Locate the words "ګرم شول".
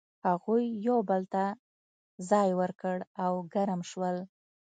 3.53-4.17